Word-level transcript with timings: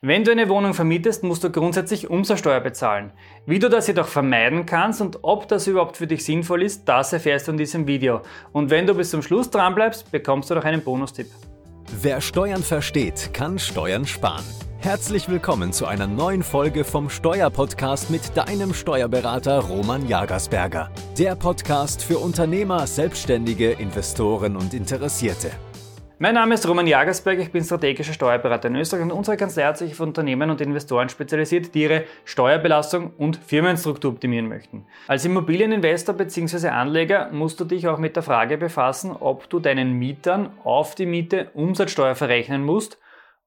Wenn 0.00 0.22
du 0.22 0.30
eine 0.30 0.48
Wohnung 0.48 0.74
vermietest, 0.74 1.24
musst 1.24 1.42
du 1.42 1.50
grundsätzlich 1.50 2.08
Umsatzsteuer 2.08 2.60
bezahlen. 2.60 3.10
Wie 3.46 3.58
du 3.58 3.68
das 3.68 3.88
jedoch 3.88 4.06
vermeiden 4.06 4.64
kannst 4.64 5.00
und 5.00 5.18
ob 5.22 5.48
das 5.48 5.66
überhaupt 5.66 5.96
für 5.96 6.06
dich 6.06 6.24
sinnvoll 6.24 6.62
ist, 6.62 6.84
das 6.84 7.12
erfährst 7.12 7.48
du 7.48 7.52
in 7.52 7.58
diesem 7.58 7.88
Video. 7.88 8.20
Und 8.52 8.70
wenn 8.70 8.86
du 8.86 8.94
bis 8.94 9.10
zum 9.10 9.22
Schluss 9.22 9.50
dran 9.50 9.74
bleibst, 9.74 10.12
bekommst 10.12 10.50
du 10.50 10.54
noch 10.54 10.62
einen 10.62 10.82
Bonustipp. 10.82 11.26
Wer 12.00 12.20
Steuern 12.20 12.62
versteht, 12.62 13.30
kann 13.32 13.58
Steuern 13.58 14.06
sparen. 14.06 14.44
Herzlich 14.78 15.28
willkommen 15.28 15.72
zu 15.72 15.86
einer 15.86 16.06
neuen 16.06 16.44
Folge 16.44 16.84
vom 16.84 17.10
Steuerpodcast 17.10 18.08
mit 18.08 18.36
deinem 18.36 18.74
Steuerberater 18.74 19.58
Roman 19.58 20.06
Jagersberger. 20.06 20.92
Der 21.18 21.34
Podcast 21.34 22.04
für 22.04 22.18
Unternehmer, 22.18 22.86
Selbstständige, 22.86 23.72
Investoren 23.72 24.56
und 24.56 24.74
Interessierte. 24.74 25.50
Mein 26.20 26.34
Name 26.34 26.54
ist 26.54 26.66
Roman 26.66 26.88
Jagersberg, 26.88 27.38
ich 27.38 27.52
bin 27.52 27.62
strategischer 27.62 28.12
Steuerberater 28.12 28.66
in 28.66 28.74
Österreich 28.74 29.04
und 29.04 29.12
unsere 29.12 29.36
Kanzlei 29.36 29.62
hat 29.62 29.78
sich 29.78 29.92
auf 29.92 30.00
Unternehmen 30.00 30.50
und 30.50 30.60
Investoren 30.60 31.08
spezialisiert, 31.08 31.76
die 31.76 31.82
ihre 31.82 32.04
Steuerbelastung 32.24 33.12
und 33.18 33.36
Firmenstruktur 33.36 34.10
optimieren 34.10 34.48
möchten. 34.48 34.84
Als 35.06 35.24
Immobilieninvestor 35.24 36.16
bzw. 36.16 36.70
Anleger 36.70 37.30
musst 37.30 37.60
du 37.60 37.64
dich 37.64 37.86
auch 37.86 37.98
mit 37.98 38.16
der 38.16 38.24
Frage 38.24 38.58
befassen, 38.58 39.12
ob 39.12 39.48
du 39.48 39.60
deinen 39.60 39.92
Mietern 39.92 40.50
auf 40.64 40.96
die 40.96 41.06
Miete 41.06 41.50
Umsatzsteuer 41.54 42.16
verrechnen 42.16 42.64
musst 42.64 42.98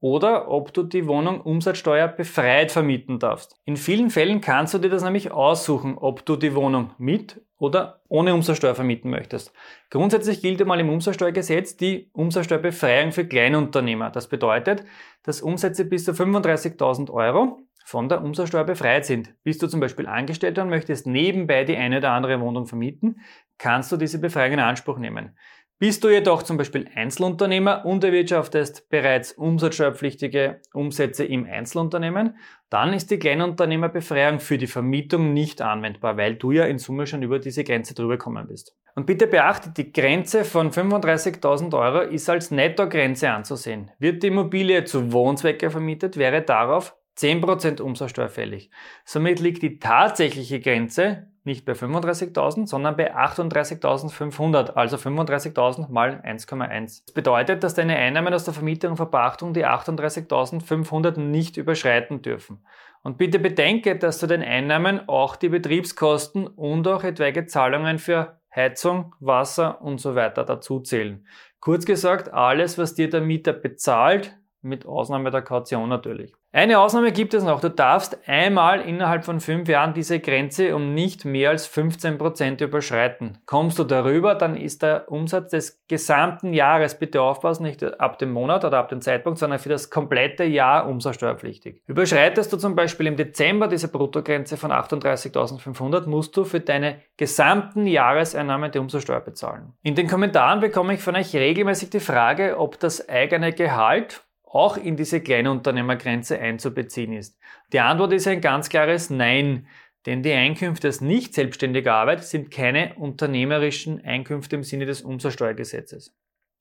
oder 0.00 0.48
ob 0.50 0.72
du 0.72 0.82
die 0.82 1.06
Wohnung 1.06 1.40
Umsatzsteuer 1.40 2.08
befreit 2.08 2.70
vermieten 2.70 3.18
darfst. 3.18 3.56
In 3.64 3.76
vielen 3.76 4.10
Fällen 4.10 4.40
kannst 4.40 4.74
du 4.74 4.78
dir 4.78 4.90
das 4.90 5.02
nämlich 5.02 5.32
aussuchen, 5.32 5.98
ob 5.98 6.24
du 6.24 6.36
die 6.36 6.54
Wohnung 6.54 6.92
mit 6.98 7.40
oder 7.58 8.00
ohne 8.08 8.34
Umsatzsteuer 8.34 8.76
vermieten 8.76 9.10
möchtest. 9.10 9.52
Grundsätzlich 9.90 10.40
gilt 10.40 10.60
einmal 10.60 10.78
im 10.78 10.90
Umsatzsteuergesetz 10.90 11.76
die 11.76 12.10
Umsatzsteuerbefreiung 12.12 13.10
für 13.10 13.26
Kleinunternehmer. 13.26 14.10
Das 14.10 14.28
bedeutet, 14.28 14.84
dass 15.24 15.42
Umsätze 15.42 15.84
bis 15.84 16.04
zu 16.04 16.12
35.000 16.12 17.10
Euro 17.10 17.58
von 17.84 18.08
der 18.08 18.22
Umsatzsteuer 18.22 18.64
befreit 18.64 19.06
sind. 19.06 19.34
Bist 19.42 19.62
du 19.62 19.66
zum 19.66 19.80
Beispiel 19.80 20.06
Angestellter 20.06 20.62
und 20.62 20.68
möchtest 20.68 21.06
nebenbei 21.06 21.64
die 21.64 21.76
eine 21.76 21.98
oder 21.98 22.12
andere 22.12 22.38
Wohnung 22.40 22.66
vermieten, 22.66 23.22
kannst 23.56 23.90
du 23.90 23.96
diese 23.96 24.20
Befreiung 24.20 24.52
in 24.52 24.60
Anspruch 24.60 24.98
nehmen. 24.98 25.36
Bist 25.80 26.02
du 26.02 26.08
jedoch 26.08 26.42
zum 26.42 26.56
Beispiel 26.56 26.88
Einzelunternehmer 26.92 27.84
und 27.86 28.02
erwirtschaftest 28.02 28.88
bereits 28.88 29.30
umsatzsteuerpflichtige 29.30 30.60
Umsätze 30.72 31.24
im 31.24 31.46
Einzelunternehmen, 31.46 32.36
dann 32.68 32.92
ist 32.92 33.12
die 33.12 33.20
Kleinunternehmerbefreiung 33.20 34.40
für 34.40 34.58
die 34.58 34.66
Vermietung 34.66 35.32
nicht 35.32 35.62
anwendbar, 35.62 36.16
weil 36.16 36.34
du 36.34 36.50
ja 36.50 36.64
in 36.64 36.78
Summe 36.78 37.06
schon 37.06 37.22
über 37.22 37.38
diese 37.38 37.62
Grenze 37.62 37.94
drüber 37.94 38.18
gekommen 38.18 38.48
bist. 38.48 38.76
Und 38.96 39.06
bitte 39.06 39.28
beachte, 39.28 39.70
die 39.70 39.92
Grenze 39.92 40.44
von 40.44 40.72
35.000 40.72 41.72
Euro 41.78 42.00
ist 42.00 42.28
als 42.28 42.50
Nettogrenze 42.50 43.30
anzusehen. 43.30 43.92
Wird 44.00 44.24
die 44.24 44.28
Immobilie 44.28 44.82
zu 44.82 45.12
Wohnzwecke 45.12 45.70
vermietet, 45.70 46.16
wäre 46.16 46.42
darauf 46.42 46.96
10% 47.18 47.80
Umsatzsteuer 47.82 48.28
fällig. 48.28 48.70
Somit 49.04 49.40
liegt 49.40 49.62
die 49.62 49.78
tatsächliche 49.78 50.60
Grenze 50.60 51.26
nicht 51.48 51.64
bei 51.64 51.72
35.000, 51.72 52.66
sondern 52.66 52.96
bei 52.96 53.16
38.500, 53.16 54.74
also 54.74 54.96
35.000 54.96 55.90
mal 55.90 56.22
1,1. 56.24 57.02
Das 57.06 57.14
bedeutet, 57.14 57.64
dass 57.64 57.74
deine 57.74 57.96
Einnahmen 57.96 58.32
aus 58.32 58.44
der 58.44 58.54
Vermietung 58.54 58.92
und 58.92 58.96
Verpachtung 58.98 59.54
die 59.54 59.66
38.500 59.66 61.18
nicht 61.18 61.56
überschreiten 61.56 62.22
dürfen. 62.22 62.64
Und 63.02 63.18
bitte 63.18 63.38
bedenke, 63.38 63.96
dass 63.96 64.18
zu 64.18 64.26
den 64.26 64.42
Einnahmen 64.42 65.08
auch 65.08 65.36
die 65.36 65.48
Betriebskosten 65.48 66.46
und 66.46 66.86
auch 66.86 67.02
etwaige 67.02 67.46
Zahlungen 67.46 67.98
für 67.98 68.38
Heizung, 68.54 69.14
Wasser 69.20 69.80
und 69.80 70.00
so 70.00 70.14
weiter 70.14 70.44
dazu 70.44 70.80
zählen. 70.80 71.26
Kurz 71.60 71.84
gesagt, 71.84 72.32
alles, 72.32 72.78
was 72.78 72.94
dir 72.94 73.08
der 73.08 73.20
Mieter 73.20 73.52
bezahlt, 73.52 74.37
mit 74.62 74.86
Ausnahme 74.86 75.30
der 75.30 75.42
Kaution 75.42 75.88
natürlich. 75.88 76.34
Eine 76.50 76.80
Ausnahme 76.80 77.12
gibt 77.12 77.34
es 77.34 77.44
noch. 77.44 77.60
Du 77.60 77.68
darfst 77.68 78.26
einmal 78.26 78.80
innerhalb 78.80 79.26
von 79.26 79.38
fünf 79.38 79.68
Jahren 79.68 79.92
diese 79.92 80.18
Grenze 80.18 80.74
um 80.74 80.94
nicht 80.94 81.26
mehr 81.26 81.50
als 81.50 81.70
15% 81.70 82.64
überschreiten. 82.64 83.38
Kommst 83.44 83.78
du 83.78 83.84
darüber, 83.84 84.34
dann 84.34 84.56
ist 84.56 84.82
der 84.82 85.12
Umsatz 85.12 85.50
des 85.50 85.84
gesamten 85.88 86.54
Jahres, 86.54 86.98
bitte 86.98 87.20
aufpassen, 87.20 87.64
nicht 87.64 87.84
ab 88.00 88.18
dem 88.18 88.32
Monat 88.32 88.64
oder 88.64 88.78
ab 88.78 88.88
dem 88.88 89.02
Zeitpunkt, 89.02 89.38
sondern 89.38 89.58
für 89.58 89.68
das 89.68 89.90
komplette 89.90 90.44
Jahr 90.44 90.88
umsatzsteuerpflichtig. 90.88 91.82
Überschreitest 91.86 92.50
du 92.50 92.56
zum 92.56 92.74
Beispiel 92.74 93.08
im 93.08 93.16
Dezember 93.16 93.68
diese 93.68 93.88
Bruttogrenze 93.88 94.56
von 94.56 94.72
38.500, 94.72 96.08
musst 96.08 96.34
du 96.34 96.44
für 96.44 96.60
deine 96.60 97.02
gesamten 97.18 97.86
Jahreseinnahmen 97.86 98.72
die 98.72 98.78
Umsatzsteuer 98.78 99.20
bezahlen. 99.20 99.74
In 99.82 99.94
den 99.94 100.08
Kommentaren 100.08 100.60
bekomme 100.60 100.94
ich 100.94 101.02
von 101.02 101.14
euch 101.14 101.36
regelmäßig 101.36 101.90
die 101.90 102.00
Frage, 102.00 102.58
ob 102.58 102.80
das 102.80 103.06
eigene 103.08 103.52
Gehalt 103.52 104.24
auch 104.50 104.76
in 104.76 104.96
diese 104.96 105.20
Kleinunternehmergrenze 105.20 106.38
einzubeziehen 106.38 107.12
ist? 107.12 107.38
Die 107.72 107.80
Antwort 107.80 108.12
ist 108.12 108.26
ein 108.26 108.40
ganz 108.40 108.68
klares 108.68 109.10
Nein, 109.10 109.66
denn 110.06 110.22
die 110.22 110.32
Einkünfte 110.32 110.88
aus 110.88 111.00
nicht 111.00 111.34
selbstständiger 111.34 111.94
Arbeit 111.94 112.24
sind 112.24 112.50
keine 112.50 112.94
unternehmerischen 112.94 114.04
Einkünfte 114.04 114.56
im 114.56 114.62
Sinne 114.62 114.86
des 114.86 115.02
Umsatzsteuergesetzes. 115.02 116.14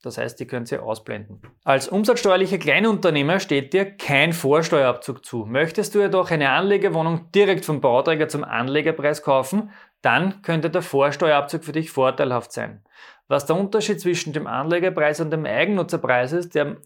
Das 0.04 0.18
heißt, 0.18 0.40
die 0.40 0.46
könnt 0.46 0.72
ihr 0.72 0.84
ausblenden. 0.84 1.42
Als 1.64 1.88
umsatzsteuerlicher 1.88 2.60
Kleinunternehmer 2.60 3.40
steht 3.40 3.74
dir 3.74 3.86
kein 3.86 4.32
Vorsteuerabzug 4.32 5.26
zu. 5.26 5.46
Möchtest 5.46 5.96
du 5.96 6.00
jedoch 6.00 6.30
eine 6.30 6.52
Anlegerwohnung 6.52 7.32
direkt 7.34 7.66
vom 7.66 7.82
Bauträger 7.82 8.28
zum 8.28 8.44
Anlegerpreis 8.44 9.24
kaufen, 9.24 9.72
dann 10.02 10.44
könnte 10.44 10.70
der 10.70 10.84
Vorsteuerabzug 10.84 11.64
für 11.64 11.72
dich 11.72 11.90
vorteilhaft 11.90 12.52
sein. 12.52 12.84
Was 13.28 13.48
der 13.48 13.56
Unterschied 13.56 14.00
zwischen 14.00 14.34
dem 14.34 14.46
Anlegerpreis 14.46 15.20
und 15.20 15.32
dem 15.32 15.46
Eigennutzerpreis 15.46 16.32
ist, 16.32 16.54
der 16.54 16.78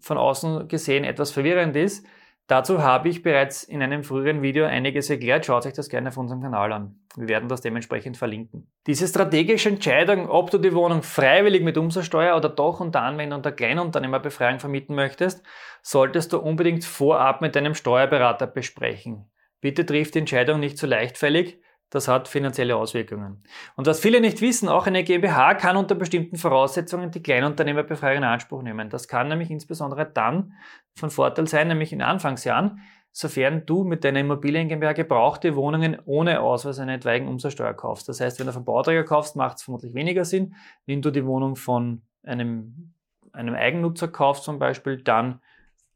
von 0.00 0.18
außen 0.18 0.68
gesehen 0.68 1.04
etwas 1.04 1.30
verwirrend 1.30 1.76
ist. 1.76 2.06
Dazu 2.48 2.82
habe 2.82 3.10
ich 3.10 3.22
bereits 3.22 3.62
in 3.62 3.82
einem 3.82 4.02
früheren 4.02 4.40
Video 4.40 4.64
einiges 4.64 5.10
erklärt. 5.10 5.44
Schaut 5.44 5.66
euch 5.66 5.74
das 5.74 5.90
gerne 5.90 6.08
auf 6.08 6.16
unserem 6.16 6.40
Kanal 6.40 6.72
an. 6.72 6.98
Wir 7.14 7.28
werden 7.28 7.50
das 7.50 7.60
dementsprechend 7.60 8.16
verlinken. 8.16 8.70
Diese 8.86 9.06
strategische 9.06 9.68
Entscheidung, 9.68 10.30
ob 10.30 10.50
du 10.50 10.56
die 10.56 10.74
Wohnung 10.74 11.02
freiwillig 11.02 11.62
mit 11.62 11.76
Umsatzsteuer 11.76 12.34
oder 12.34 12.48
doch 12.48 12.80
unter 12.80 13.02
Anwendung 13.02 13.42
der 13.42 13.52
Kleinunternehmerbefreiung 13.52 14.60
vermieten 14.60 14.94
möchtest, 14.94 15.44
solltest 15.82 16.32
du 16.32 16.38
unbedingt 16.38 16.86
vorab 16.86 17.42
mit 17.42 17.54
deinem 17.54 17.74
Steuerberater 17.74 18.46
besprechen. 18.46 19.30
Bitte 19.60 19.84
triff 19.84 20.10
die 20.10 20.20
Entscheidung 20.20 20.58
nicht 20.58 20.78
zu 20.78 20.86
leichtfällig, 20.86 21.60
das 21.90 22.06
hat 22.06 22.28
finanzielle 22.28 22.76
Auswirkungen. 22.76 23.42
Und 23.76 23.86
was 23.86 24.00
viele 24.00 24.20
nicht 24.20 24.40
wissen, 24.40 24.68
auch 24.68 24.86
eine 24.86 25.04
GmbH 25.04 25.54
kann 25.54 25.76
unter 25.76 25.94
bestimmten 25.94 26.36
Voraussetzungen 26.36 27.10
die 27.10 27.22
Kleinunternehmerbefreiung 27.22 28.18
in 28.18 28.24
Anspruch 28.24 28.62
nehmen. 28.62 28.90
Das 28.90 29.08
kann 29.08 29.28
nämlich 29.28 29.50
insbesondere 29.50 30.04
dann 30.04 30.52
von 30.94 31.10
Vorteil 31.10 31.46
sein, 31.46 31.68
nämlich 31.68 31.92
in 31.92 32.02
Anfangsjahren, 32.02 32.80
sofern 33.12 33.64
du 33.64 33.84
mit 33.84 34.04
deiner 34.04 34.20
Immobilien 34.20 34.68
GmbH 34.68 34.92
gebrauchte 34.92 35.56
Wohnungen 35.56 35.96
ohne 36.04 36.40
Ausweis 36.40 36.78
einer 36.78 36.94
etwaigen 36.94 37.26
Umsatzsteuer 37.26 37.74
kaufst. 37.74 38.08
Das 38.08 38.20
heißt, 38.20 38.38
wenn 38.38 38.46
du 38.46 38.52
vom 38.52 38.64
Bauträger 38.64 39.04
kaufst, 39.04 39.34
macht 39.34 39.56
es 39.56 39.62
vermutlich 39.62 39.94
weniger 39.94 40.24
Sinn. 40.24 40.54
Wenn 40.84 41.00
du 41.00 41.10
die 41.10 41.24
Wohnung 41.24 41.56
von 41.56 42.02
einem, 42.22 42.92
einem 43.32 43.54
Eigennutzer 43.54 44.08
kaufst 44.08 44.44
zum 44.44 44.58
Beispiel, 44.58 45.02
dann 45.02 45.40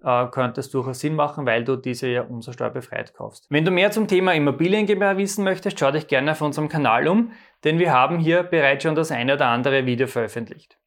äh, 0.05 0.27
könnte 0.27 0.61
es 0.61 0.71
durchaus 0.71 1.01
Sinn 1.01 1.15
machen, 1.15 1.47
weil 1.47 1.65
du 1.65 1.77
diese 1.77 2.09
ja 2.09 2.23
umsatzsteuerbefreit 2.23 3.15
kaufst. 3.15 3.47
Wenn 3.51 3.65
du 3.65 3.71
mehr 3.71 3.91
zum 3.91 4.09
Thema 4.09 4.33
Immobilien 4.35 4.87
GmbH 4.87 5.17
wissen 5.17 5.45
möchtest, 5.45 5.79
schau 5.79 5.91
dich 5.91 6.07
gerne 6.07 6.33
auf 6.33 6.43
unserem 6.43 6.69
Kanal 6.69 7.09
um, 7.09 7.33
denn 7.65 7.79
wir 7.79 7.93
haben 7.93 8.19
hier 8.19 8.43
bereits 8.43 8.83
schon 8.83 8.95
das 8.95 9.11
eine 9.11 9.35
oder 9.35 9.47
andere 9.47 9.87
Video 9.87 10.07
veröffentlicht. 10.07 10.79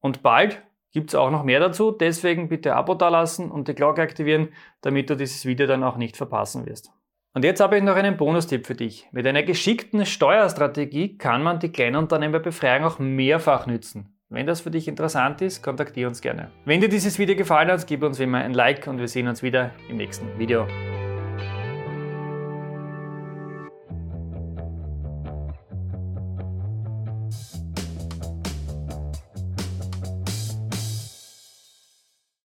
Und 0.00 0.22
bald 0.22 0.62
gibt 0.92 1.10
es 1.10 1.14
auch 1.14 1.30
noch 1.30 1.42
mehr 1.42 1.60
dazu, 1.60 1.90
deswegen 1.90 2.48
bitte 2.48 2.74
Abo 2.74 2.94
dalassen 2.94 3.50
und 3.50 3.68
die 3.68 3.74
Glocke 3.74 4.02
aktivieren, 4.02 4.48
damit 4.80 5.10
du 5.10 5.16
dieses 5.16 5.44
Video 5.44 5.66
dann 5.66 5.84
auch 5.84 5.96
nicht 5.96 6.16
verpassen 6.16 6.66
wirst. 6.66 6.90
Und 7.34 7.44
jetzt 7.44 7.60
habe 7.60 7.76
ich 7.76 7.82
noch 7.82 7.96
einen 7.96 8.16
Bonustipp 8.16 8.66
für 8.66 8.74
dich. 8.74 9.06
Mit 9.12 9.26
einer 9.26 9.42
geschickten 9.42 10.06
Steuerstrategie 10.06 11.18
kann 11.18 11.42
man 11.42 11.58
die 11.58 11.70
Kleinunternehmerbefreiung 11.70 12.84
auch 12.86 12.98
mehrfach 12.98 13.66
nützen. 13.66 14.15
Wenn 14.28 14.46
das 14.46 14.60
für 14.60 14.72
dich 14.72 14.88
interessant 14.88 15.40
ist, 15.40 15.62
kontaktiere 15.62 16.08
uns 16.08 16.20
gerne. 16.20 16.50
Wenn 16.64 16.80
dir 16.80 16.88
dieses 16.88 17.18
Video 17.18 17.36
gefallen 17.36 17.70
hat, 17.70 17.86
gib 17.86 18.02
uns 18.02 18.18
wie 18.18 18.24
immer 18.24 18.38
ein 18.38 18.54
Like 18.54 18.88
und 18.88 18.98
wir 18.98 19.06
sehen 19.06 19.28
uns 19.28 19.42
wieder 19.42 19.70
im 19.88 19.98
nächsten 19.98 20.36
Video. 20.36 20.66